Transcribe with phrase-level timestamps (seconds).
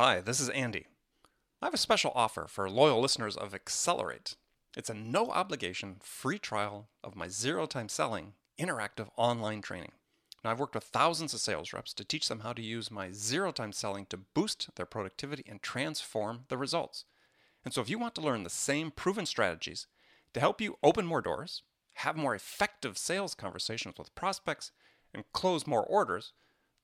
[0.00, 0.86] Hi, this is Andy.
[1.60, 4.36] I have a special offer for loyal listeners of Accelerate.
[4.76, 9.90] It's a no obligation free trial of my zero time selling interactive online training.
[10.44, 13.10] Now, I've worked with thousands of sales reps to teach them how to use my
[13.10, 17.04] zero time selling to boost their productivity and transform the results.
[17.64, 19.88] And so, if you want to learn the same proven strategies
[20.32, 24.70] to help you open more doors, have more effective sales conversations with prospects,
[25.12, 26.34] and close more orders,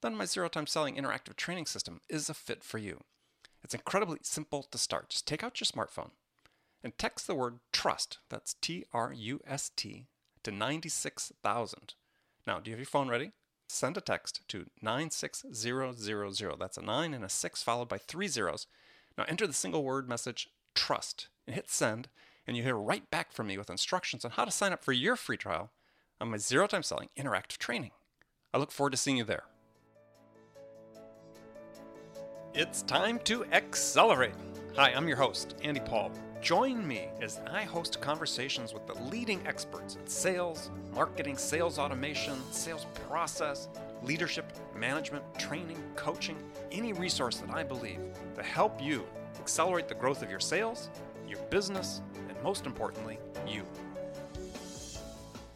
[0.05, 3.01] then my zero time selling interactive training system is a fit for you.
[3.63, 5.09] It's incredibly simple to start.
[5.09, 6.11] Just take out your smartphone
[6.83, 10.07] and text the word trust, that's T R U S T,
[10.43, 11.95] to 96,000.
[12.47, 13.33] Now, do you have your phone ready?
[13.67, 16.59] Send a text to 96000.
[16.59, 18.67] That's a 9 and a 6 followed by three zeros.
[19.17, 22.09] Now enter the single word message trust and hit send,
[22.47, 24.93] and you hear right back from me with instructions on how to sign up for
[24.93, 25.71] your free trial
[26.21, 27.93] on my zero time selling interactive training.
[28.53, 29.45] I look forward to seeing you there.
[32.57, 34.37] It's time to accelerate.
[34.77, 36.13] Hi, I'm your host, Andy Paul.
[36.41, 42.35] Join me as I host conversations with the leading experts in sales, marketing, sales automation,
[42.53, 43.69] sales process,
[44.05, 46.37] leadership, management, training, coaching,
[46.71, 47.99] any resource that I believe
[48.37, 49.05] to help you
[49.41, 50.91] accelerate the growth of your sales,
[51.27, 53.19] your business, and most importantly,
[53.49, 53.65] you.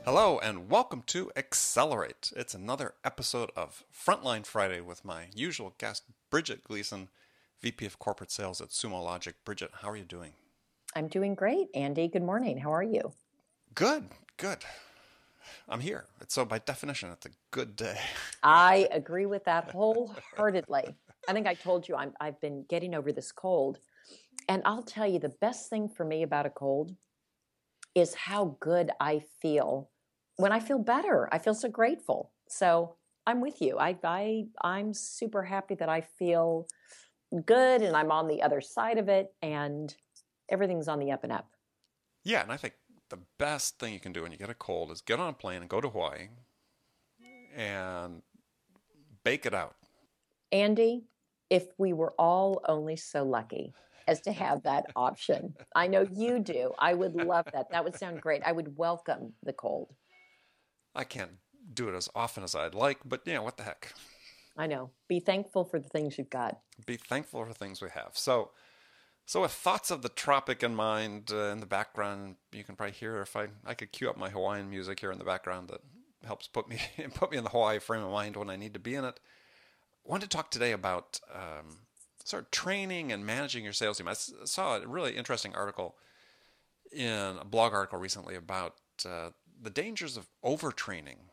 [0.05, 2.33] Hello, and welcome to Accelerate.
[2.35, 7.09] It's another episode of Frontline Friday with my usual guest, Bridget Gleason,
[7.61, 9.35] VP of Corporate Sales at Sumo Logic.
[9.45, 10.33] Bridget, how are you doing?
[10.95, 12.09] I'm doing great, Andy.
[12.09, 12.59] Good morning.
[12.59, 13.13] How are you?
[13.75, 14.05] Good,
[14.37, 14.59] good.
[15.69, 16.05] I'm here.
[16.29, 17.99] So, by definition, it's a good day.
[18.43, 20.95] I agree with that wholeheartedly.
[21.29, 23.79] I think I told you I'm, I've been getting over this cold.
[24.49, 26.95] And I'll tell you the best thing for me about a cold
[27.95, 29.91] is how good I feel
[30.37, 31.29] when I feel better.
[31.33, 32.33] I feel so grateful.
[32.49, 32.97] So,
[33.29, 33.79] I'm with you.
[33.79, 36.67] I, I I'm super happy that I feel
[37.45, 39.95] good and I'm on the other side of it and
[40.49, 41.51] everything's on the up and up.
[42.25, 42.73] Yeah, and I think
[43.11, 45.35] the best thing you can do when you get a cold is get on a
[45.35, 46.29] plane and go to Hawaii
[47.55, 48.23] and
[49.25, 49.77] bake it out.
[50.51, 51.05] Andy,
[51.51, 53.75] if we were all only so lucky
[54.07, 55.55] as to have that option.
[55.77, 56.73] I know you do.
[56.79, 57.73] I would love that.
[57.73, 58.41] That would sound great.
[58.43, 59.93] I would welcome the cold.
[60.95, 61.33] I can't
[61.73, 63.93] do it as often as I'd like, but you know, what the heck.
[64.57, 64.91] I know.
[65.07, 66.59] Be thankful for the things you've got.
[66.85, 68.11] Be thankful for things we have.
[68.15, 68.51] So,
[69.25, 72.95] so with thoughts of the tropic in mind uh, in the background, you can probably
[72.95, 75.81] hear if I I could cue up my Hawaiian music here in the background that
[76.27, 76.81] helps put me
[77.15, 79.21] put me in the Hawaii frame of mind when I need to be in it.
[80.05, 81.79] I wanted to talk today about um,
[82.25, 84.09] sort of training and managing your sales team.
[84.09, 85.97] I saw a really interesting article
[86.91, 88.75] in a blog article recently about
[89.09, 89.31] uh,
[89.61, 91.28] the dangers of overtraining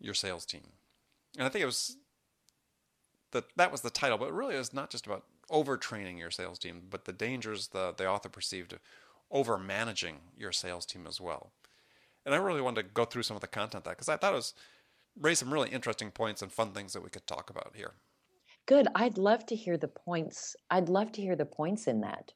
[0.00, 0.72] your sales team,
[1.36, 1.96] and I think it was
[3.32, 6.58] that that was the title, but really it was not just about overtraining your sales
[6.58, 8.80] team, but the dangers the, the author perceived of
[9.30, 11.52] over managing your sales team as well.
[12.24, 14.32] And I really wanted to go through some of the content that because I thought
[14.32, 14.54] it was
[15.18, 17.92] raised some really interesting points and fun things that we could talk about here.
[18.66, 18.88] Good.
[18.94, 20.54] I'd love to hear the points.
[20.70, 22.32] I'd love to hear the points in that.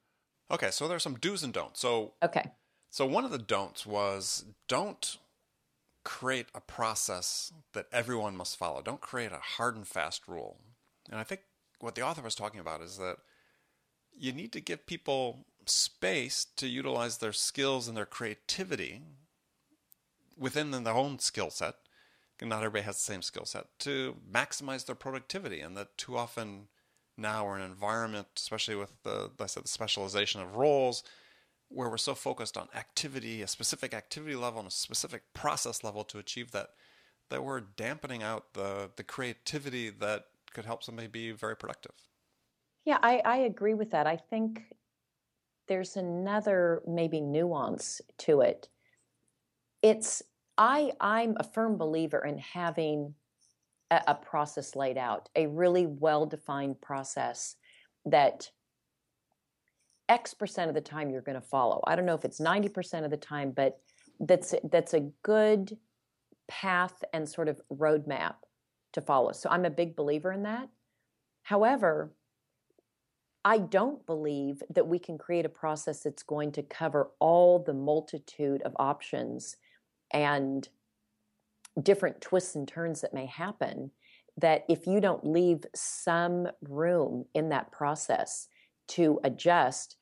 [0.50, 1.80] Okay, so there's some do's and don'ts.
[1.80, 2.50] So Okay.
[2.90, 5.18] So one of the don'ts was don't
[6.04, 8.82] create a process that everyone must follow.
[8.82, 10.58] Don't create a hard and fast rule.
[11.10, 11.42] And I think
[11.80, 13.16] what the author was talking about is that
[14.16, 19.02] you need to give people space to utilize their skills and their creativity
[20.36, 21.74] within their own skill set.
[22.40, 26.66] Not everybody has the same skill set to maximize their productivity, and that too often
[27.16, 31.04] now we're in an environment, especially with the, I said, the specialization of roles,
[31.72, 36.04] where we're so focused on activity, a specific activity level, and a specific process level
[36.04, 36.70] to achieve that,
[37.30, 41.94] that we're dampening out the the creativity that could help somebody be very productive.
[42.84, 44.06] Yeah, I, I agree with that.
[44.06, 44.62] I think
[45.68, 48.68] there's another maybe nuance to it.
[49.82, 50.22] It's
[50.58, 53.14] I I'm a firm believer in having
[53.90, 57.56] a, a process laid out, a really well defined process
[58.04, 58.50] that
[60.08, 61.82] X percent of the time you're going to follow.
[61.86, 63.78] I don't know if it's 90% of the time, but
[64.20, 65.76] that's that's a good
[66.48, 68.34] path and sort of roadmap
[68.92, 69.32] to follow.
[69.32, 70.68] So I'm a big believer in that.
[71.44, 72.12] However,
[73.44, 77.74] I don't believe that we can create a process that's going to cover all the
[77.74, 79.56] multitude of options
[80.12, 80.68] and
[81.82, 83.90] different twists and turns that may happen.
[84.36, 88.48] That if you don't leave some room in that process
[88.94, 89.96] to adjust,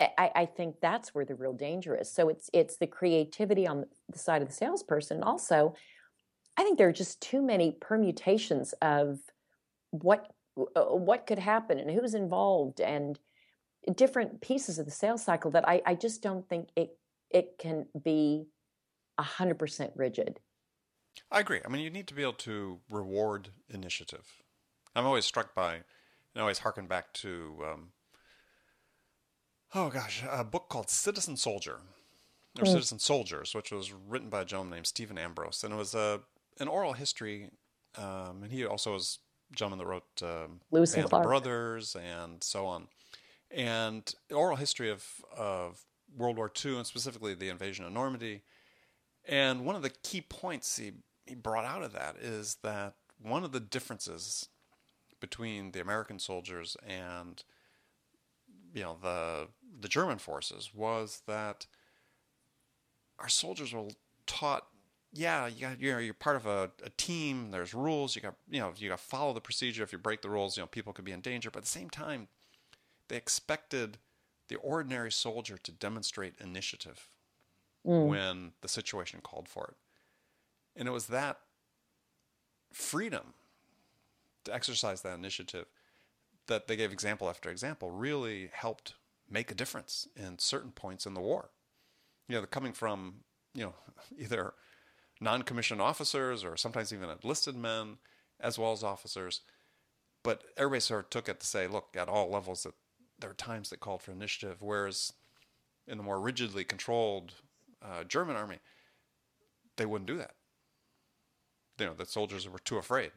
[0.00, 2.10] I, I, think that's where the real danger is.
[2.10, 5.22] So it's it's the creativity on the side of the salesperson.
[5.22, 5.74] Also,
[6.56, 9.20] I think there are just too many permutations of
[9.90, 13.18] what uh, what could happen and who's involved and
[13.94, 16.98] different pieces of the sales cycle that I, I just don't think it
[17.30, 18.46] it can be
[19.18, 20.40] hundred percent rigid.
[21.30, 21.60] I agree.
[21.64, 24.42] I mean, you need to be able to reward initiative.
[24.94, 27.88] I'm always struck by, and always harken back to, um,
[29.74, 31.80] oh gosh, a book called Citizen Soldier,
[32.58, 32.72] or mm.
[32.72, 36.20] Citizen Soldiers, which was written by a gentleman named Stephen Ambrose, and it was a
[36.60, 37.50] an oral history,
[37.96, 39.18] um, and he also was
[39.52, 41.24] a gentleman that wrote um, Lewis and Clark.
[41.24, 42.88] Brothers and so on,
[43.50, 45.06] and oral history of
[45.36, 45.84] of
[46.16, 48.42] World War II and specifically the invasion of Normandy.
[49.26, 50.92] And one of the key points he,
[51.24, 54.48] he brought out of that is that one of the differences
[55.18, 57.42] between the American soldiers and
[58.74, 59.48] you know the
[59.80, 61.66] the German forces was that
[63.18, 63.88] our soldiers were
[64.26, 64.66] taught
[65.12, 68.60] yeah you got you're, you're part of a, a team there's rules you got you
[68.60, 69.82] know you got to follow the procedure.
[69.82, 71.50] If you break the rules you know people could be in danger.
[71.50, 72.28] But at the same time
[73.08, 73.98] they expected
[74.48, 77.08] the ordinary soldier to demonstrate initiative
[77.86, 78.06] mm.
[78.06, 79.76] when the situation called for it.
[80.76, 81.38] And it was that
[82.72, 83.34] freedom
[84.44, 85.66] to exercise that initiative
[86.46, 88.94] that they gave example after example really helped
[89.30, 91.50] make a difference in certain points in the war.
[92.28, 93.24] You know, coming from,
[93.54, 93.74] you know,
[94.18, 94.54] either
[95.20, 97.98] non-commissioned officers or sometimes even enlisted men
[98.40, 99.40] as well as officers.
[100.22, 102.74] But everybody sort of took it to say, look, at all levels that
[103.18, 105.12] there are times that called for initiative, whereas
[105.86, 107.34] in the more rigidly controlled
[107.82, 108.58] uh, German army,
[109.76, 110.34] they wouldn't do that.
[111.78, 113.12] You know, the soldiers were too afraid.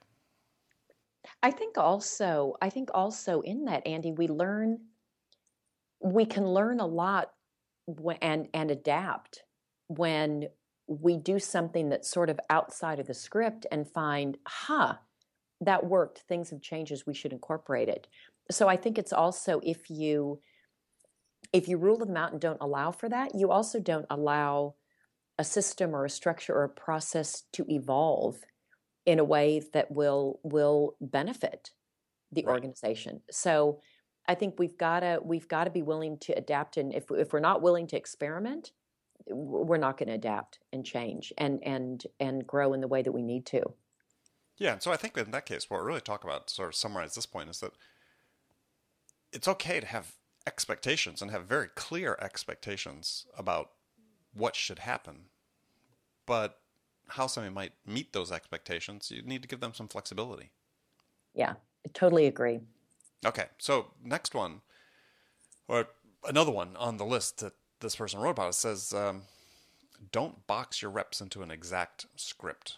[1.44, 4.80] I think also, I think also in that, Andy, we learn,
[6.02, 7.32] we can learn a lot
[8.22, 9.44] and and adapt
[9.88, 10.50] when
[10.88, 14.96] we do something that's sort of outside of the script and find, huh,
[15.62, 16.20] that worked.
[16.28, 16.92] Things have changed.
[16.92, 18.08] As we should incorporate it.
[18.52, 20.40] So I think it's also if you
[21.54, 24.76] if you rule them out and don't allow for that, you also don't allow
[25.40, 28.38] a system or a structure or a process to evolve
[29.07, 31.71] in a way that will will benefit
[32.31, 32.51] the right.
[32.51, 33.21] organization.
[33.31, 33.80] So
[34.27, 37.33] I think we've got to we've got to be willing to adapt and if if
[37.33, 38.74] we're not willing to experiment,
[39.25, 43.13] we're not going to adapt and change and and and grow in the way that
[43.13, 43.63] we need to.
[44.57, 46.69] Yeah, and so I think that in that case, what we really talk about, sort
[46.69, 47.74] of summarize this point, is that
[49.31, 50.15] it's okay to have
[50.48, 53.69] expectations and have very clear expectations about
[54.33, 55.25] what should happen,
[56.25, 56.59] but
[57.09, 60.51] how somebody might meet those expectations, you need to give them some flexibility.
[61.33, 61.54] Yeah,
[61.86, 62.59] I totally agree.
[63.25, 64.62] Okay, so next one,
[65.68, 65.88] or
[66.27, 69.24] another one on the list that this person wrote about, it says, um,
[70.12, 72.77] don't box your reps into an exact script.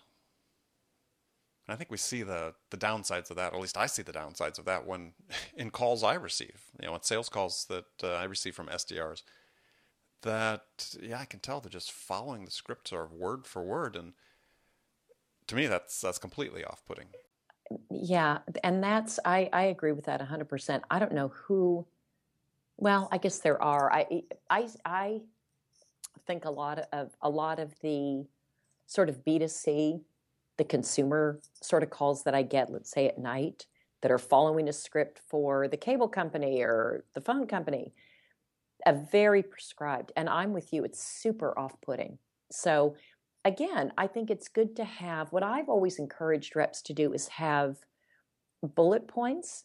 [1.68, 3.54] And I think we see the the downsides of that.
[3.54, 5.14] At least I see the downsides of that when
[5.56, 9.22] in calls I receive, you know, in sales calls that uh, I receive from SDRs
[10.22, 13.96] that yeah, I can tell they're just following the script sort of word for word,
[13.96, 14.14] and
[15.48, 17.08] to me, that's that's completely off-putting.
[17.90, 20.84] Yeah, and that's I I agree with that hundred percent.
[20.90, 21.86] I don't know who.
[22.78, 23.92] Well, I guess there are.
[23.92, 25.22] I I I
[26.26, 28.26] think a lot of a lot of the
[28.86, 30.00] sort of B two C,
[30.58, 33.66] the consumer sort of calls that I get, let's say at night,
[34.02, 37.94] that are following a script for the cable company or the phone company
[38.86, 42.18] a very prescribed and i'm with you it's super off-putting.
[42.52, 42.96] So
[43.46, 47.28] again i think it's good to have what i've always encouraged reps to do is
[47.30, 47.78] have
[48.76, 49.64] bullet points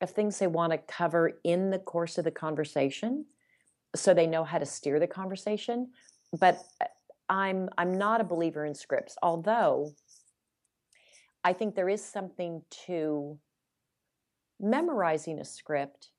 [0.00, 3.24] of things they want to cover in the course of the conversation
[3.96, 5.88] so they know how to steer the conversation
[6.38, 6.86] but uh,
[7.28, 9.90] i'm i'm not a believer in scripts although
[11.44, 13.38] i think there is something to
[14.60, 16.10] memorizing a script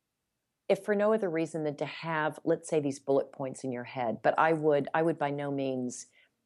[0.70, 3.84] if for no other reason than to have let's say these bullet points in your
[3.84, 6.06] head but i would i would by no means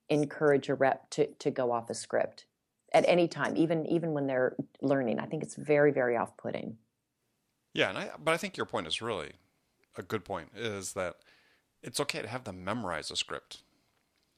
[0.10, 2.46] encourage a rep to, to go off a script
[2.94, 5.20] at any time even even when they're learning.
[5.20, 6.78] I think it's very very off-putting.
[7.74, 9.34] Yeah and I, but i think your point is really
[9.98, 11.18] a good point is that
[11.82, 13.64] it's okay to have them memorize a script.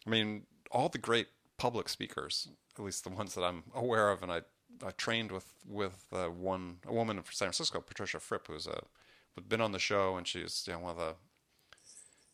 [0.06, 1.28] I mean all the great
[1.58, 4.42] public speakers at least the ones that i'm aware of and i
[4.84, 8.82] I trained with with uh, one a woman from San Francisco, Patricia Fripp, who's a
[9.42, 11.16] been on the show, and she's you know, one of the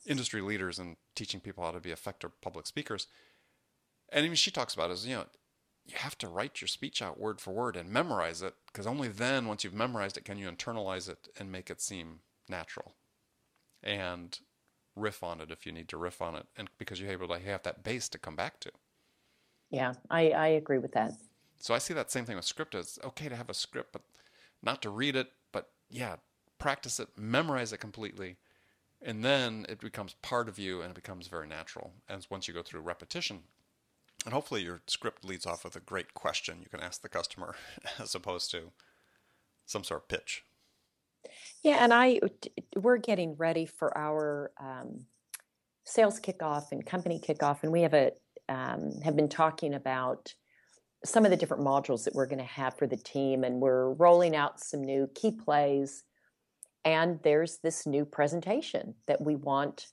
[0.05, 3.07] industry leaders in teaching people how to be effective public speakers.
[4.09, 5.25] And even she talks about is you know
[5.85, 9.07] you have to write your speech out word for word and memorize it because only
[9.07, 12.95] then, once you've memorized it, can you internalize it and make it seem natural,
[13.83, 14.39] and
[14.95, 17.39] riff on it if you need to riff on it, and because you're able to
[17.39, 18.71] have that base to come back to.
[19.69, 21.13] Yeah, I, I agree with that.
[21.59, 22.75] So I see that same thing with script.
[22.75, 24.01] It's okay to have a script, but
[24.61, 26.17] not to read it, but yeah,
[26.61, 28.37] practice it, memorize it completely,
[29.01, 31.91] and then it becomes part of you and it becomes very natural.
[32.07, 33.39] And once you go through repetition,
[34.25, 37.55] and hopefully your script leads off with a great question you can ask the customer
[37.99, 38.71] as opposed to
[39.65, 40.43] some sort of pitch.
[41.63, 42.19] Yeah, and I
[42.75, 45.05] we're getting ready for our um,
[45.83, 48.11] sales kickoff and company kickoff, and we have a
[48.49, 50.33] um, have been talking about
[51.05, 53.93] some of the different modules that we're going to have for the team, and we're
[53.93, 56.03] rolling out some new key plays.
[56.83, 59.87] And there's this new presentation that we want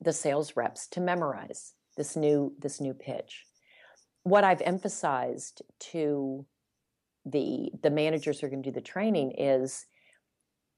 [0.00, 1.74] the sales reps to memorize.
[1.96, 3.44] This new this new pitch.
[4.22, 6.46] What I've emphasized to
[7.26, 9.86] the the managers who are going to do the training is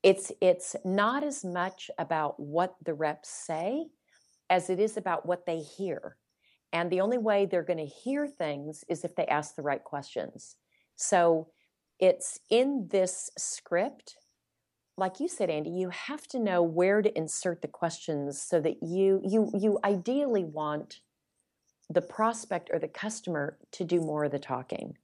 [0.03, 3.87] it's it's not as much about what the reps say
[4.51, 6.17] as it is about what they hear
[6.73, 9.85] and the only way they're going to hear things is if they ask the right
[9.85, 10.57] questions
[10.97, 11.49] so
[12.01, 14.17] it's in this script
[14.97, 18.83] like you said andy you have to know where to insert the questions so that
[18.83, 21.01] you you you ideally want
[21.93, 24.97] the prospect or the customer to do more of the talking.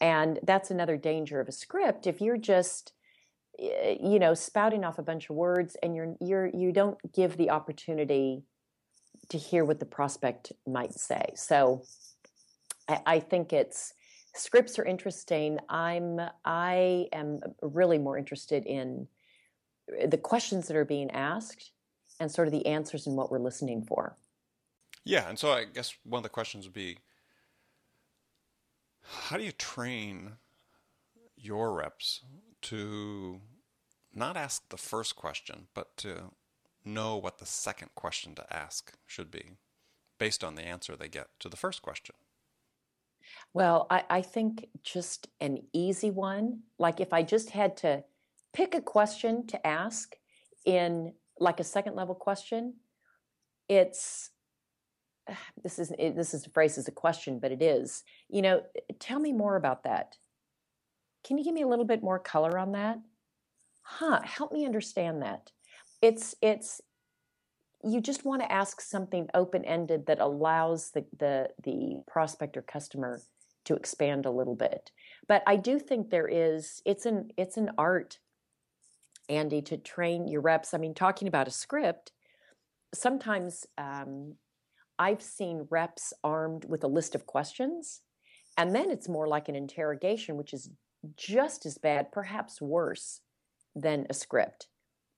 [0.00, 2.06] And that's another danger of a script.
[2.06, 2.92] If you're just
[3.58, 7.36] eh, you know spouting off a bunch of words and you're you're you don't give
[7.36, 8.42] the opportunity
[9.30, 11.32] to hear what the prospect might say.
[11.34, 11.82] So
[12.88, 13.94] I, I think it's
[14.34, 15.58] scripts are interesting.
[15.68, 19.08] I'm i am really more interested in
[20.06, 21.72] the questions that are being asked
[22.20, 24.16] and sort of the answers and what we're listening for
[25.04, 26.98] yeah and so i guess one of the questions would be
[29.02, 30.32] how do you train
[31.36, 32.22] your reps
[32.62, 33.40] to
[34.14, 36.32] not ask the first question, but to
[36.84, 39.56] know what the second question to ask should be
[40.18, 42.14] based on the answer they get to the first question?
[43.52, 46.60] Well, I, I, think just an easy one.
[46.78, 48.04] Like if I just had to
[48.52, 50.14] pick a question to ask
[50.64, 52.74] in like a second level question,
[53.68, 54.30] it's
[55.62, 58.04] this is this is phrased as a question, but it is.
[58.28, 58.62] You know,
[58.98, 60.16] tell me more about that.
[61.24, 62.98] Can you give me a little bit more color on that?
[63.82, 64.20] Huh?
[64.22, 65.50] Help me understand that.
[66.02, 66.80] It's it's
[67.84, 72.62] you just want to ask something open ended that allows the the the prospect or
[72.62, 73.20] customer
[73.64, 74.90] to expand a little bit.
[75.26, 78.18] But I do think there is it's an it's an art,
[79.28, 80.74] Andy, to train your reps.
[80.74, 82.12] I mean, talking about a script,
[82.94, 84.34] sometimes um,
[84.98, 88.00] I've seen reps armed with a list of questions,
[88.56, 90.70] and then it's more like an interrogation, which is
[91.16, 93.20] just as bad, perhaps worse
[93.74, 94.66] than a script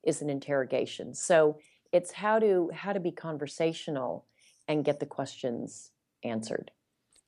[0.05, 1.15] is an interrogation.
[1.15, 1.59] So
[1.93, 4.27] it's how to how to be conversational
[4.69, 5.91] and get the questions
[6.23, 6.71] answered.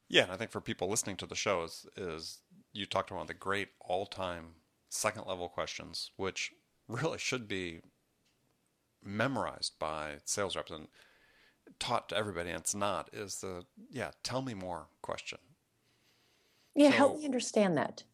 [0.09, 2.41] Yeah, and I think for people listening to the show is, is
[2.73, 4.49] you talked about one of the great all-time
[4.91, 6.53] second level questions, which
[6.89, 7.81] really should be
[9.05, 10.89] memorized by sales reps and
[11.79, 15.39] taught to everybody and it's not is the yeah tell me more question.
[16.75, 18.05] Yeah so, help me understand that.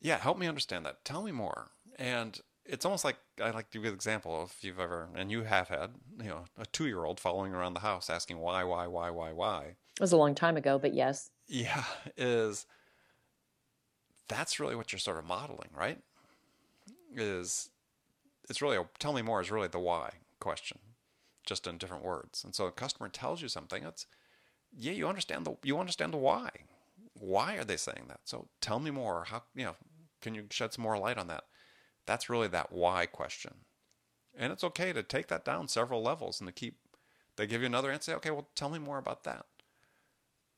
[0.00, 1.04] Yeah help me understand that.
[1.04, 1.70] Tell me more.
[1.98, 5.44] And it's almost like i like to give an example if you've ever and you
[5.44, 5.90] have had
[6.20, 9.32] you know a two year old following around the house asking why why why why
[9.32, 9.62] why.
[9.64, 11.30] It was a long time ago but yes.
[11.46, 11.84] Yeah
[12.16, 12.66] is
[14.28, 15.98] that's really what you're sort of modeling right?
[17.14, 17.70] Is
[18.48, 20.10] it's really a, tell me more is really the why
[20.40, 20.78] question
[21.46, 22.44] just in different words.
[22.44, 24.06] And so a customer tells you something, it's
[24.76, 26.50] yeah, you understand the you understand the why.
[27.14, 28.20] Why are they saying that?
[28.24, 29.24] So tell me more.
[29.28, 29.76] How you know,
[30.20, 31.44] can you shed some more light on that?
[32.04, 33.54] That's really that why question.
[34.36, 36.76] And it's okay to take that down several levels and to keep
[37.36, 39.46] they give you another answer, okay, well tell me more about that.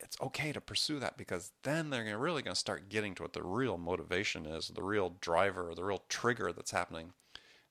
[0.00, 3.32] It's okay to pursue that because then they're really going to start getting to what
[3.32, 7.12] the real motivation is, the real driver, the real trigger that's happening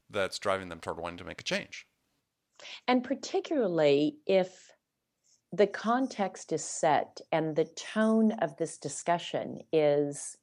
[0.09, 1.87] that's driving them toward wanting to make a change.
[2.87, 4.71] And particularly if
[5.51, 10.37] the context is set and the tone of this discussion is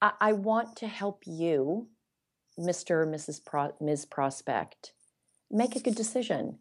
[0.00, 1.88] I, I want to help you,
[2.58, 2.90] Mr.
[2.90, 3.44] or Mrs.
[3.44, 4.04] Pro, Ms.
[4.04, 4.92] Prospect,
[5.50, 6.58] make a good decision.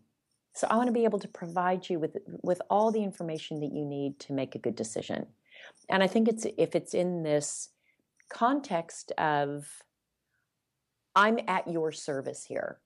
[0.54, 3.72] So I want to be able to provide you with with all the information that
[3.72, 5.28] you need to make a good decision.
[5.90, 7.70] And I think it's if it's in this
[8.30, 9.68] context of
[11.18, 12.78] I'm at your service here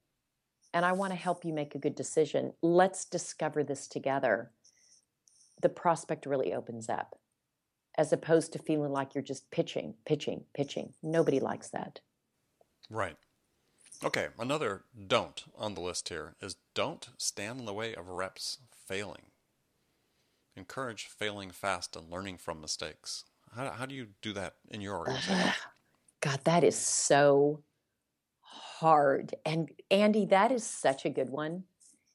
[0.73, 2.53] and I want to help you make a good decision.
[2.61, 4.51] Let's discover this together.
[5.61, 7.19] The prospect really opens up
[7.97, 10.93] as opposed to feeling like you're just pitching, pitching, pitching.
[11.03, 11.99] Nobody likes that.
[12.89, 13.17] Right.
[14.01, 18.59] Okay, another don't on the list here is don't stand in the way of reps
[18.71, 19.23] failing.
[20.55, 23.25] Encourage failing fast and learning from mistakes.
[23.53, 25.51] How, how do you do that in your organization?
[26.21, 27.61] God, that is so
[28.81, 29.35] hard.
[29.45, 31.63] And Andy, that is such a good one.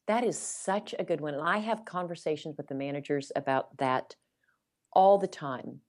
[0.09, 1.35] That is such a good one.
[1.35, 4.17] And I have conversations with the managers about that
[4.93, 5.81] all the time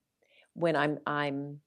[0.53, 1.61] when I'm I'm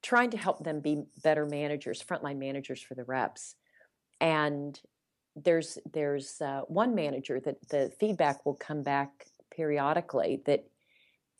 [0.00, 3.56] trying to help them be better managers, frontline managers for the reps.
[4.20, 4.80] And
[5.34, 10.64] there's there's uh, one manager that the feedback will come back periodically that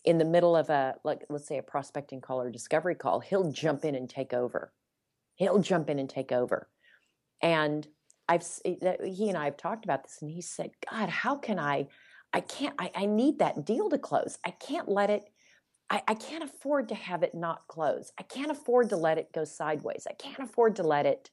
[0.04, 3.52] in the middle of a like let's say a prospecting call or discovery call, he'll
[3.52, 4.72] jump in and take over.
[5.36, 6.68] He'll jump in and take over.
[7.42, 7.86] And
[8.28, 11.88] I've he and I have talked about this, and he said, "God, how can I?
[12.32, 12.74] I can't.
[12.78, 14.38] I, I need that deal to close.
[14.44, 15.24] I can't let it.
[15.90, 18.12] I, I can't afford to have it not close.
[18.18, 20.06] I can't afford to let it go sideways.
[20.08, 21.30] I can't afford to let it."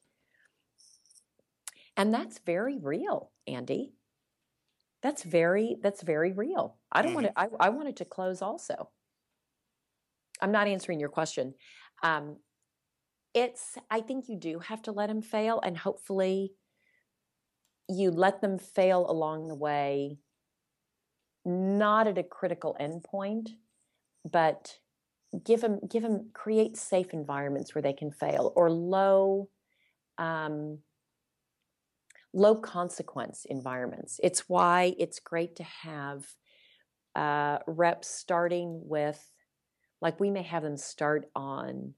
[1.96, 3.94] And that's very real, Andy.
[5.02, 6.76] That's very that's very real.
[6.90, 7.34] I don't mm-hmm.
[7.34, 7.64] want to.
[7.64, 8.90] I, I want it to close also.
[10.42, 11.54] I'm not answering your question.
[12.02, 12.36] Um,
[13.34, 16.52] it's I think you do have to let them fail, and hopefully
[17.88, 20.18] you let them fail along the way,
[21.44, 23.50] not at a critical endpoint,
[24.30, 24.78] but
[25.44, 29.48] give them give them create safe environments where they can fail or low
[30.18, 30.78] um,
[32.32, 34.20] low consequence environments.
[34.22, 36.26] It's why it's great to have
[37.16, 39.20] uh, reps starting with,
[40.00, 41.94] like we may have them start on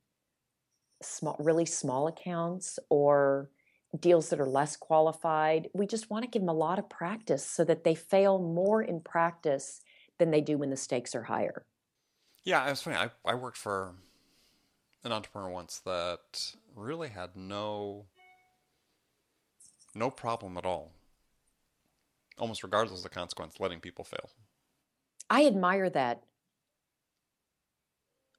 [1.05, 3.51] small, really small accounts or
[3.99, 5.69] deals that are less qualified.
[5.75, 8.83] We just want to give them a lot of practice so that they fail more
[8.83, 9.81] in practice
[10.19, 11.67] than they do when the stakes are higher.
[12.45, 12.97] Yeah, it was funny.
[12.97, 13.95] I, I worked for
[15.05, 18.07] an entrepreneur once that really had no
[19.95, 20.93] no problem at all.
[22.39, 24.31] Almost regardless of the consequence, letting people fail.
[25.29, 26.23] I admire that.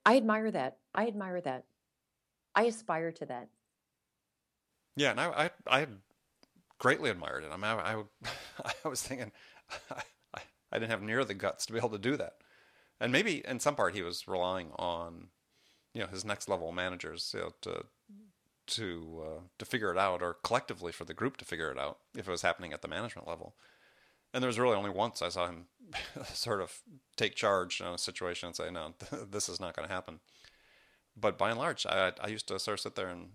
[0.05, 0.77] I admire that.
[0.95, 1.65] I admire that.
[2.55, 3.47] I aspire to that.
[4.95, 5.87] Yeah, and I, I, I
[6.77, 7.51] greatly admired it.
[7.51, 8.03] I mean, I, I,
[8.85, 9.31] I was thinking,
[9.91, 12.33] I, I didn't have near the guts to be able to do that,
[12.99, 15.29] and maybe in some part he was relying on,
[15.93, 17.85] you know, his next level managers you know, to,
[18.67, 21.97] to, uh, to figure it out, or collectively for the group to figure it out
[22.15, 23.55] if it was happening at the management level.
[24.33, 25.65] And there was really only once I saw him
[26.33, 26.81] sort of
[27.15, 28.93] take charge in a situation and say, "No,
[29.29, 30.19] this is not going to happen."
[31.15, 33.29] But by and large, I, I used to sort of sit there and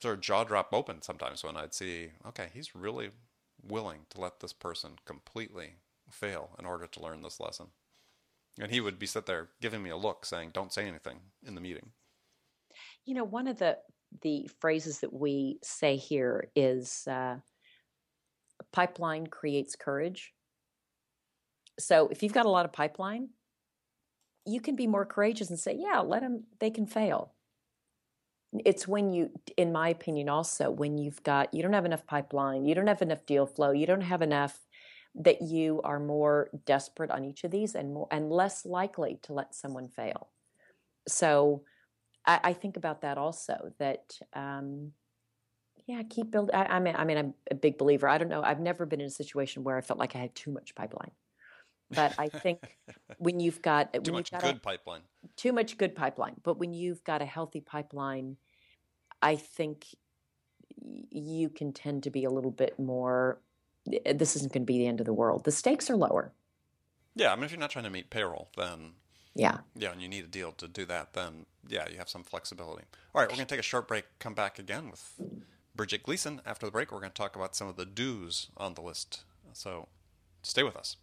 [0.00, 3.10] sort of jaw drop open sometimes when I'd see, okay, he's really
[3.62, 5.74] willing to let this person completely
[6.10, 7.66] fail in order to learn this lesson.
[8.58, 11.54] And he would be sit there giving me a look saying, don't say anything in
[11.54, 11.90] the meeting.
[13.04, 13.78] You know, one of the
[14.22, 17.36] the phrases that we say here is uh,
[18.72, 20.32] pipeline creates courage.
[21.78, 23.28] So if you've got a lot of pipeline,
[24.46, 27.32] you can be more courageous and say, yeah, let them, they can fail.
[28.64, 32.64] It's when you in my opinion also when you've got you don't have enough pipeline
[32.64, 34.58] you don't have enough deal flow you don't have enough
[35.14, 39.32] that you are more desperate on each of these and more and less likely to
[39.32, 40.30] let someone fail.
[41.06, 41.62] So
[42.26, 44.92] i, I think about that also that um,
[45.86, 48.08] yeah keep building I, I mean i mean i'm a big believer.
[48.08, 50.34] I don't know i've never been in a situation where i felt like i had
[50.34, 51.12] too much pipeline
[51.90, 52.78] but I think
[53.18, 55.02] when you've got too much got good a, pipeline,
[55.36, 56.34] too much good pipeline.
[56.42, 58.36] But when you've got a healthy pipeline,
[59.22, 59.86] I think
[61.10, 63.40] you can tend to be a little bit more.
[63.92, 65.44] Eh, this isn't going to be the end of the world.
[65.44, 66.32] The stakes are lower.
[67.14, 68.92] Yeah, I mean, if you're not trying to meet payroll, then
[69.34, 72.24] yeah, yeah, and you need a deal to do that, then yeah, you have some
[72.24, 72.84] flexibility.
[73.14, 74.04] All right, we're going to take a short break.
[74.18, 75.20] Come back again with
[75.74, 76.40] Bridget Gleason.
[76.46, 79.24] After the break, we're going to talk about some of the do's on the list.
[79.52, 79.88] So
[80.42, 80.96] stay with us.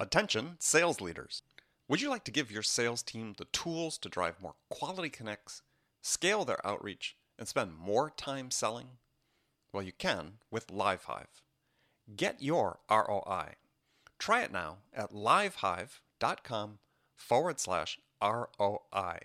[0.00, 1.42] Attention, sales leaders.
[1.88, 5.62] Would you like to give your sales team the tools to drive more quality connects,
[6.00, 8.98] scale their outreach, and spend more time selling?
[9.72, 11.42] Well, you can with LiveHive.
[12.16, 13.54] Get your ROI.
[14.20, 16.78] Try it now at livehive.com
[17.16, 19.18] forward slash ROI.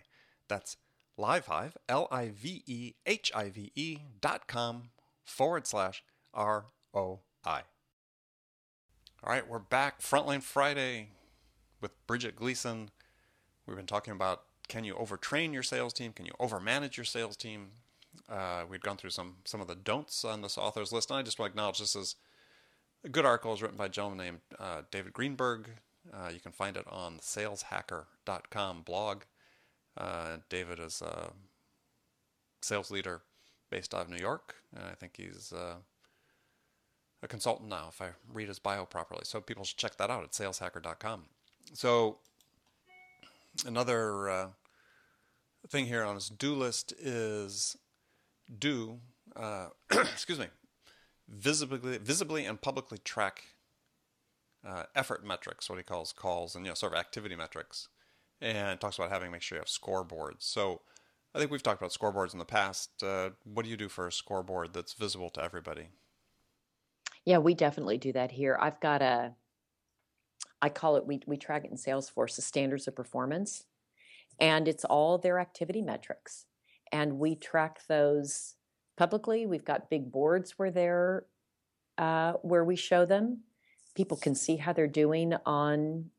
[0.47, 0.77] That's
[1.19, 4.89] LiveHive, L I V E H I V E dot com
[5.23, 6.03] forward slash
[6.35, 7.61] ROI.
[9.25, 10.01] All right, we're back.
[10.01, 11.07] Frontline Friday
[11.79, 12.89] with Bridget Gleason.
[13.65, 16.11] We've been talking about can you overtrain your sales team?
[16.11, 17.69] Can you overmanage your sales team?
[18.27, 21.21] Uh, we've gone through some some of the don'ts on this author's list, and I
[21.21, 22.17] just want to acknowledge this is
[23.05, 25.69] a good article is written by a gentleman named uh, David Greenberg.
[26.13, 29.21] Uh, you can find it on the saleshacker.com blog.
[29.95, 31.31] Uh, David is a
[32.61, 33.21] sales leader
[33.69, 34.55] based out of New York.
[34.75, 35.75] I think he's uh,
[37.23, 39.21] a consultant now, if I read his bio properly.
[39.23, 41.23] So people should check that out at saleshacker.com.
[41.73, 42.17] So
[43.65, 44.47] another uh,
[45.69, 47.77] thing here on his do list is
[48.59, 48.99] do,
[49.35, 50.47] uh, excuse me,
[51.29, 53.43] visibly, visibly and publicly track
[54.67, 57.87] uh, effort metrics, what he calls calls and you know sort of activity metrics,
[58.41, 60.41] and talks about having make sure you have scoreboards.
[60.43, 60.81] So
[61.35, 63.03] I think we've talked about scoreboards in the past.
[63.03, 65.87] Uh, what do you do for a scoreboard that's visible to everybody?
[67.25, 68.57] Yeah, we definitely do that here.
[68.59, 69.33] I've got a,
[70.61, 73.65] I call it, we, we track it in Salesforce, the standards of performance,
[74.39, 76.45] and it's all their activity metrics.
[76.91, 78.55] And we track those
[78.97, 79.45] publicly.
[79.45, 81.25] We've got big boards where they're,
[81.97, 83.39] uh, where we show them.
[83.95, 86.09] People can see how they're doing on,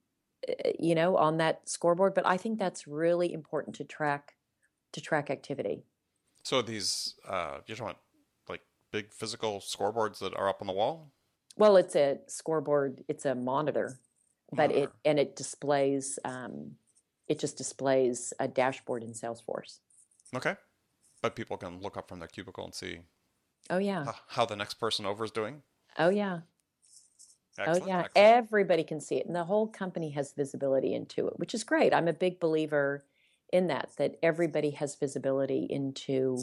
[0.49, 2.15] eh, you know, on that scoreboard.
[2.15, 4.35] But I think that's really important to track,
[4.93, 5.85] to track activity.
[6.45, 8.04] So these, uh, you're talking about
[8.95, 11.11] big physical scoreboards that are up on the wall?
[11.57, 13.03] Well, it's a scoreboard.
[13.09, 13.99] It's a monitor,
[14.53, 14.85] but Monitor.
[14.85, 16.21] it and it displays.
[16.25, 16.77] Um,
[17.27, 19.81] it just displays a dashboard in Salesforce.
[20.37, 20.55] Okay.
[21.23, 23.01] But people can look up from their cubicle and see
[23.69, 24.13] Oh yeah.
[24.29, 25.63] how the next person over is doing.
[25.99, 26.41] Oh yeah.
[27.59, 27.83] Excellent.
[27.83, 27.99] oh yeah.
[28.05, 28.11] excellent.
[28.17, 31.93] Everybody can see it, and the whole company has visibility into it, which is great.
[31.93, 33.05] I'm a big believer
[33.53, 33.91] in that.
[33.97, 36.39] That everybody has visibility into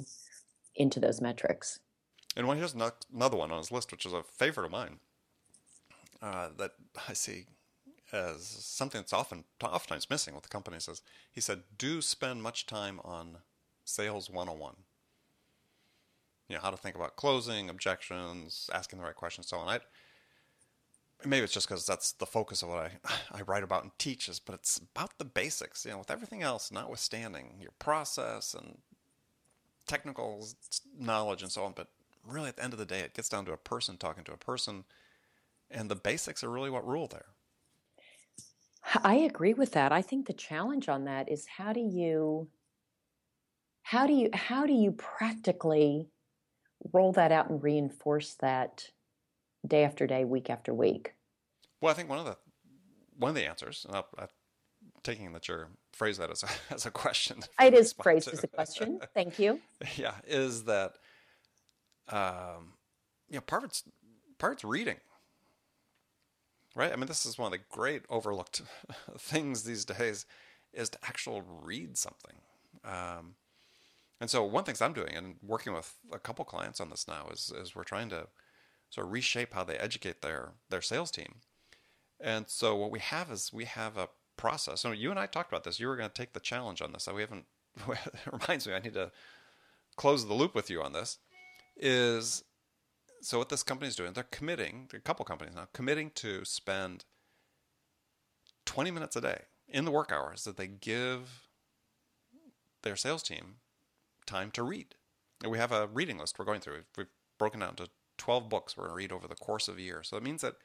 [0.76, 1.80] into those metrics.
[2.36, 5.00] And one, here's another one on his list, which is a favorite of mine,
[6.22, 6.72] uh, that
[7.08, 7.46] I see
[8.14, 10.88] as something that's often oftentimes missing with the companies.
[10.88, 13.40] Is he said, "Do spend much time on
[13.86, 14.84] sales 101.
[16.48, 19.80] You know how to think about closing, objections, asking the right questions, so on." I
[21.24, 22.92] maybe it's just because that's the focus of what I
[23.32, 25.86] I write about and teach is, but it's about the basics.
[25.86, 28.80] You know, with everything else notwithstanding, your process and
[29.88, 30.48] technical
[30.98, 31.74] knowledge and so on.
[31.74, 31.88] But
[32.26, 34.34] really, at the end of the day, it gets down to a person talking to
[34.34, 34.86] a person,
[35.70, 37.26] and the basics are really what rule there.
[39.04, 39.92] I agree with that.
[39.92, 42.50] I think the challenge on that is how do you
[43.84, 46.10] how do you how do you practically
[46.94, 48.92] roll that out and reinforce that
[49.66, 51.14] day after day, week after week?
[51.80, 52.38] Well, I think one of the
[53.18, 54.28] one of the answers, and I'm
[55.04, 57.40] taking that you're phrase that as a as a question.
[57.60, 58.34] It is It me to is respond phrased to.
[58.34, 59.00] as a question.
[59.14, 59.62] Thank you.
[59.98, 60.98] yeah, is that
[62.12, 62.74] um,
[63.30, 63.84] you know part of it's
[64.38, 64.98] part of it's reading,
[66.76, 66.92] right?
[66.92, 68.62] I mean, this is one of the great overlooked
[69.18, 70.26] things these days
[70.74, 72.36] is to actually read something.
[72.84, 73.36] Um,
[74.20, 77.28] and so one thing I'm doing and working with a couple clients on this now
[77.32, 78.28] is is we're trying to
[78.90, 81.36] sort of reshape how they educate their their sales team.
[82.20, 84.82] And so what we have is we have a process.
[84.82, 85.80] So you and I talked about this.
[85.80, 87.04] You were going to take the challenge on this.
[87.04, 87.46] So we haven't.
[87.88, 89.12] It reminds me, I need to
[89.96, 91.20] close the loop with you on this.
[91.82, 92.44] Is
[93.22, 94.14] so what this company is doing?
[94.14, 94.90] They're committing.
[94.94, 97.06] A couple companies now committing to spend
[98.66, 101.48] twenty minutes a day in the work hours that they give
[102.84, 103.56] their sales team
[104.26, 104.96] time to read.
[105.42, 106.76] And we have a reading list we're going through.
[106.76, 109.78] We've, we've broken down to 12 books we're going to read over the course of
[109.78, 110.04] a year.
[110.04, 110.56] So it means that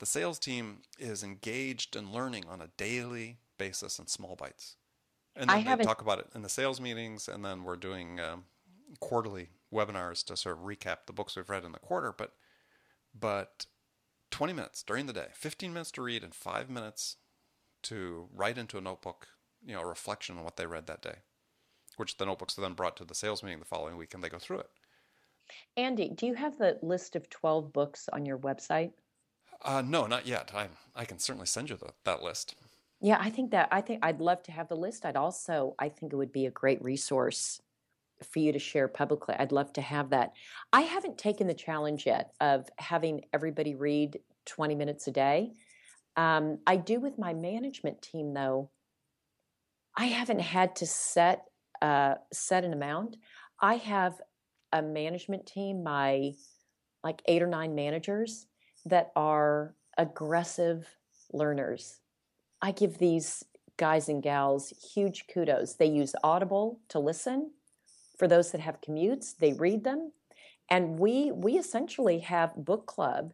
[0.00, 4.76] the sales team is engaged in learning on a daily basis in small bites.
[5.36, 8.18] And I then they talk about it in the sales meetings, and then we're doing
[8.18, 8.44] um,
[9.00, 12.14] quarterly webinars to sort of recap the books we've read in the quarter.
[12.16, 12.32] But
[13.18, 13.66] but
[14.30, 17.16] 20 minutes during the day, 15 minutes to read, and five minutes
[17.84, 19.28] to write into a notebook,
[19.64, 21.16] you know, a reflection on what they read that day,
[21.96, 24.28] which the notebooks are then brought to the sales meeting the following week, and they
[24.28, 24.70] go through it.
[25.76, 28.92] Andy, do you have the list of 12 books on your website?
[29.62, 30.52] Uh, no, not yet.
[30.54, 32.54] I I can certainly send you the, that list.
[33.00, 35.04] Yeah, I think that I think I'd love to have the list.
[35.04, 37.60] I'd also I think it would be a great resource
[38.24, 39.34] for you to share publicly.
[39.38, 40.32] I'd love to have that.
[40.72, 45.52] I haven't taken the challenge yet of having everybody read 20 minutes a day.
[46.16, 48.70] Um, I do with my management team though.
[49.96, 51.44] I haven't had to set
[51.82, 53.16] uh, set an amount.
[53.60, 54.20] I have
[54.72, 56.32] a management team, my
[57.04, 58.46] like eight or nine managers
[58.86, 60.86] that are aggressive
[61.32, 62.00] learners.
[62.62, 63.44] I give these
[63.76, 65.74] guys and gals huge kudos.
[65.74, 67.50] They use Audible to listen.
[68.16, 70.12] For those that have commutes, they read them.
[70.70, 73.32] And we we essentially have book club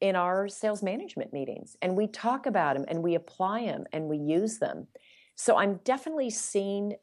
[0.00, 4.08] in our sales management meetings and we talk about them and we apply them and
[4.08, 4.86] we use them.
[5.34, 6.94] So I'm definitely seeing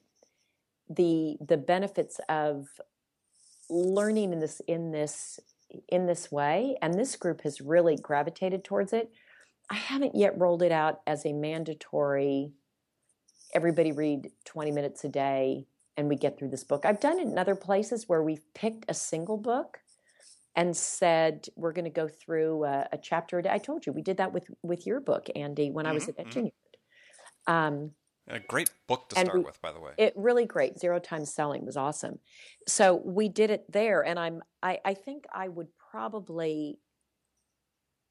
[0.90, 2.68] the the benefits of
[3.70, 5.40] learning in this in this
[5.90, 9.12] in this way and this group has really gravitated towards it
[9.70, 12.52] i haven't yet rolled it out as a mandatory
[13.54, 15.66] everybody read 20 minutes a day
[15.98, 18.86] and we get through this book i've done it in other places where we've picked
[18.88, 19.80] a single book
[20.56, 23.92] and said we're going to go through a, a chapter a day i told you
[23.94, 26.22] we did that with with your book andy when i was Mhm, at mhm.
[26.22, 26.54] Engineered.
[27.48, 27.92] um,
[28.30, 29.94] a great book to start we- with, by the way.
[29.98, 30.78] It really great.
[30.78, 32.20] Zero time selling was awesome.
[32.68, 36.80] So we did it there, and I'm I, I think I would probably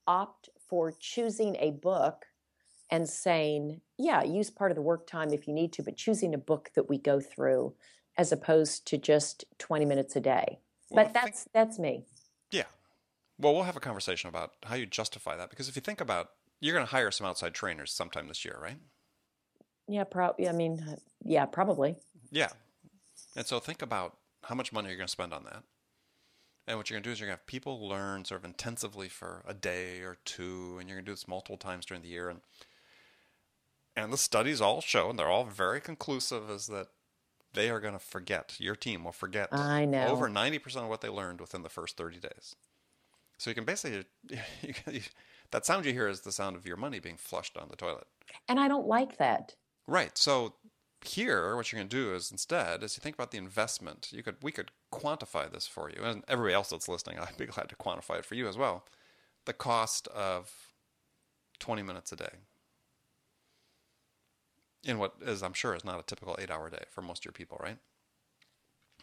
[0.06, 2.24] opt for choosing a book
[2.90, 6.34] and saying, yeah, use part of the work time if you need to, but choosing
[6.34, 7.74] a book that we go through
[8.16, 10.60] as opposed to just 20 minutes a day.
[10.90, 12.04] Well, but I think- that's that's me.
[12.50, 12.64] Yeah.
[13.38, 16.30] Well, we'll have a conversation about how you justify that because if you think about
[16.60, 18.78] you're going to hire some outside trainers sometime this year, right?
[19.88, 20.48] Yeah, probably.
[20.48, 21.96] I mean, uh, yeah, probably.
[22.30, 22.48] Yeah.
[23.36, 25.62] And so think about how much money you're going to spend on that.
[26.66, 28.44] And what you're going to do is you're going to have people learn sort of
[28.44, 32.02] intensively for a day or two, and you're going to do this multiple times during
[32.02, 32.28] the year.
[32.28, 32.40] And
[33.96, 36.88] and the studies all show, and they're all very conclusive, is that
[37.54, 38.54] they are going to forget.
[38.58, 40.06] Your team will forget I know.
[40.06, 42.54] over 90% of what they learned within the first 30 days.
[43.38, 44.04] So you can basically,
[44.62, 45.00] you can,
[45.50, 48.06] that sound you hear is the sound of your money being flushed down the toilet.
[48.48, 49.54] And I don't like that.
[49.86, 50.16] Right.
[50.18, 50.54] So
[51.04, 54.22] here, what you're going to do is instead, as you think about the investment, you
[54.22, 57.68] could we could quantify this for you, and everybody else that's listening, I'd be glad
[57.68, 58.84] to quantify it for you as well.
[59.44, 60.52] The cost of
[61.60, 62.30] 20 minutes a day
[64.86, 67.32] in what is, I'm sure, is not a typical eight-hour day for most of your
[67.32, 67.78] people, right?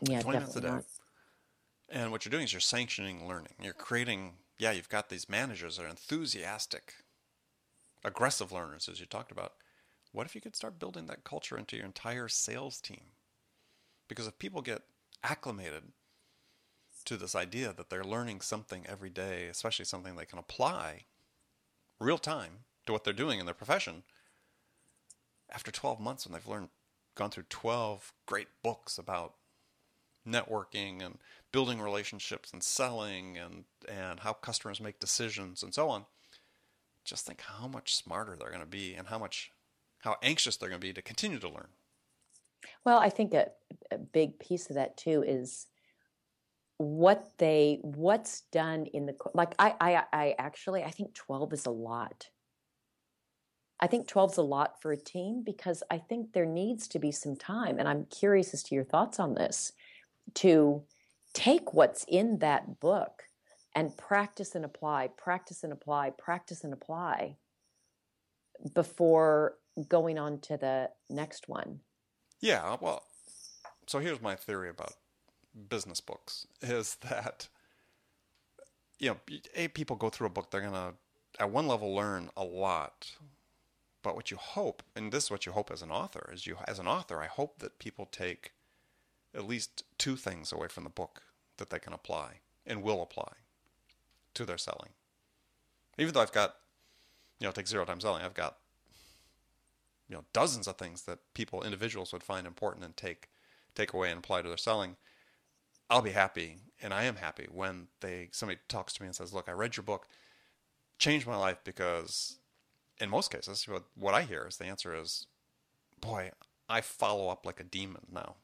[0.02, 0.86] Yeah, 20 minutes a definitely day.
[1.90, 2.02] not.
[2.02, 3.54] And what you're doing is you're sanctioning learning.
[3.62, 6.96] You're creating, yeah, you've got these managers that are enthusiastic,
[8.04, 9.54] aggressive learners, as you talked about.
[10.12, 13.12] What if you could start building that culture into your entire sales team?
[14.08, 14.84] Because if people get
[15.24, 15.84] acclimated
[17.06, 21.06] to this idea that they're learning something every day, especially something they can apply
[22.00, 24.04] real time to what they're doing in their profession,
[25.54, 26.70] after 12 months when they've learned,
[27.16, 29.36] gone through 12 great books about
[30.28, 31.20] networking and
[31.52, 36.06] building relationships and selling and and how customers make decisions and so on
[37.04, 39.52] just think how much smarter they're going to be and how much
[40.00, 41.68] how anxious they're going to be to continue to learn
[42.86, 43.50] Well, I think a,
[43.92, 45.68] a big piece of that too is
[46.78, 51.66] what they what's done in the like I I I actually I think 12 is
[51.66, 52.30] a lot.
[53.84, 57.00] I think 12 is a lot for a team because I think there needs to
[57.00, 59.74] be some time and I'm curious as to your thoughts on this
[60.36, 60.84] to
[61.34, 63.24] take what's in that book
[63.76, 67.36] and practice and apply, practice and apply, practice and apply
[68.74, 69.56] before
[69.90, 71.82] going on to the next one.
[72.40, 73.04] yeah well
[73.86, 74.94] so here's my theory about
[75.68, 77.50] business books is that
[78.98, 80.94] you know people go through a book they're going to
[81.38, 83.12] at one level learn a lot
[84.04, 86.58] but what you hope and this is what you hope as an author is you
[86.68, 88.52] as an author i hope that people take
[89.36, 91.24] at least two things away from the book
[91.58, 93.34] that they can apply and will apply
[94.34, 94.92] to their selling.
[95.98, 96.56] Even though i've got
[97.40, 98.58] you know take zero time selling i've got
[100.08, 103.30] you know dozens of things that people individuals would find important and take
[103.76, 104.96] take away and apply to their selling
[105.90, 109.34] i'll be happy and i am happy when they somebody talks to me and says
[109.34, 110.08] look i read your book.
[111.00, 112.38] Changed my life because
[113.04, 115.28] in most cases what, what i hear is the answer is
[116.00, 116.32] boy
[116.70, 118.36] i follow up like a demon now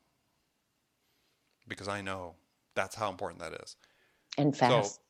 [1.68, 2.36] because i know
[2.76, 3.76] that's how important that is
[4.38, 4.96] and fast.
[4.96, 5.02] so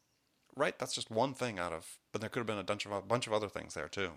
[0.56, 2.92] right that's just one thing out of but there could have been a bunch of
[2.92, 4.12] a bunch of other things there too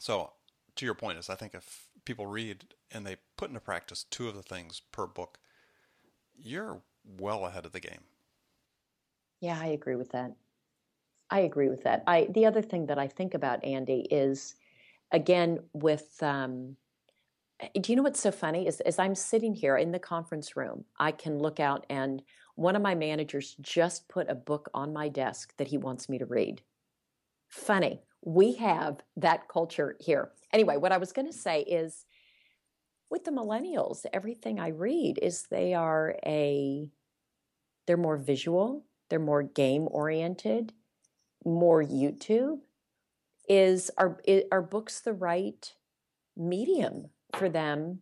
[0.00, 0.32] so
[0.74, 4.28] to your point is i think if people read and they put into practice two
[4.28, 5.38] of the things per book
[6.36, 6.80] you're
[7.18, 8.02] well ahead of the game
[9.40, 10.32] yeah, I agree with that.
[11.30, 12.04] I agree with that.
[12.06, 14.54] I the other thing that I think about Andy is
[15.12, 16.76] again with um,
[17.80, 20.84] do you know what's so funny is as I'm sitting here in the conference room,
[20.98, 22.22] I can look out and
[22.54, 26.18] one of my managers just put a book on my desk that he wants me
[26.18, 26.62] to read.
[27.48, 28.00] Funny.
[28.24, 30.30] We have that culture here.
[30.52, 32.06] Anyway, what I was going to say is
[33.10, 36.90] with the millennials, everything I read is they are a
[37.86, 40.72] they're more visual, they're more game oriented,
[41.46, 42.58] more YouTube.
[43.48, 45.72] Is are are books the right
[46.36, 48.00] medium for them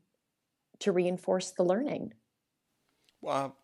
[0.81, 2.15] to reinforce the learning?
[3.25, 3.57] well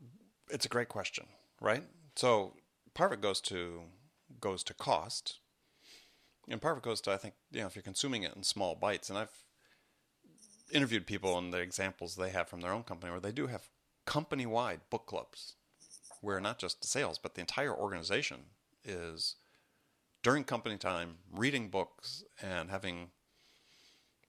[0.49, 1.27] it's a great question
[1.61, 1.85] right
[2.17, 2.55] so
[2.95, 3.83] part of it goes to
[4.41, 5.39] goes to cost
[6.49, 8.43] and part of it goes to i think you know if you're consuming it in
[8.43, 9.45] small bites and i've
[10.73, 13.69] interviewed people and the examples they have from their own company where they do have
[14.07, 15.57] company wide book clubs
[16.23, 18.39] where not just the sales but the entire organization
[18.83, 19.37] is
[20.23, 23.11] during company time reading books and having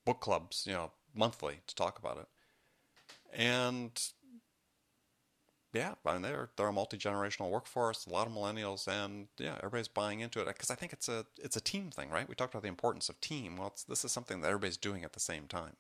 [0.06, 2.28] book clubs you know monthly to talk about it
[3.34, 4.12] and
[5.74, 9.56] yeah, I mean they're they're a multi generational workforce, a lot of millennials, and yeah,
[9.58, 12.28] everybody's buying into it because I think it's a it's a team thing, right?
[12.28, 13.56] We talked about the importance of team.
[13.56, 15.78] Well, it's, this is something that everybody's doing at the same time.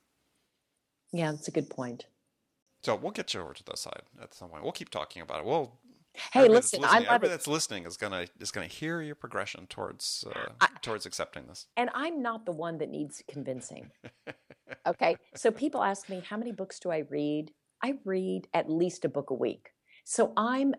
[1.11, 2.05] Yeah, that's a good point.
[2.83, 4.63] So we'll get you over to the side at some point.
[4.63, 5.45] We'll keep talking about it.
[5.45, 5.73] We'll
[6.33, 7.29] Hey, listen, I love everybody it.
[7.29, 11.67] that's listening is gonna is gonna hear your progression towards uh, I- towards accepting this.
[11.77, 13.91] And I'm not the one that needs convincing.
[14.87, 15.17] Okay.
[15.35, 17.51] So people ask me, how many books do I read?
[17.83, 19.71] I read at least a book a week.
[20.05, 20.73] So I'm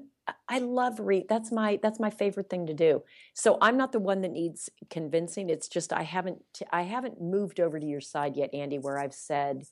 [0.48, 1.24] I love read.
[1.28, 3.02] That's my that's my favorite thing to do.
[3.34, 5.50] So I'm not the one that needs convincing.
[5.50, 6.42] It's just I haven't
[6.72, 9.64] I haven't moved over to your side yet, Andy, where I've said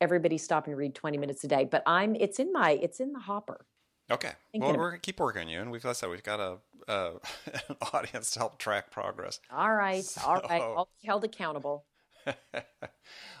[0.00, 1.64] everybody stop and read 20 minutes a day.
[1.64, 3.64] But I'm it's in my it's in the hopper.
[4.10, 4.32] Okay.
[4.50, 6.40] Thinking well, we're gonna keep working on you, and we've like I said we've got
[6.40, 7.12] a uh,
[7.68, 9.40] an audience to help track progress.
[9.50, 10.62] All right, all right.
[10.62, 11.84] I'll be held accountable.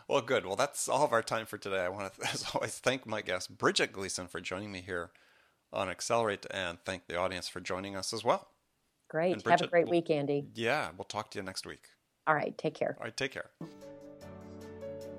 [0.08, 0.46] well, good.
[0.46, 1.80] Well, that's all of our time for today.
[1.80, 5.10] I want to, as always, thank my guest Bridget Gleason for joining me here
[5.72, 8.48] on Accelerate, and thank the audience for joining us as well.
[9.08, 9.32] Great.
[9.32, 10.46] And Have a great week, Andy.
[10.54, 11.84] Yeah, we'll talk to you next week.
[12.26, 12.96] All right, take care.
[12.98, 13.50] All right, take care.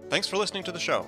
[0.09, 1.07] Thanks for listening to the show.